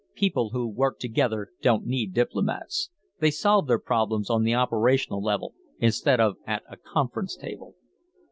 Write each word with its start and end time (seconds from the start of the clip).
"People 0.15 0.49
who 0.49 0.67
work 0.67 0.97
together 0.97 1.49
don't 1.61 1.85
need 1.85 2.11
diplomats. 2.11 2.89
They 3.19 3.29
solve 3.29 3.67
their 3.67 3.77
problems 3.77 4.31
on 4.31 4.41
the 4.41 4.55
operational 4.55 5.21
level 5.21 5.53
instead 5.77 6.19
of 6.19 6.37
at 6.47 6.63
a 6.67 6.75
conference 6.77 7.35
table." 7.35 7.75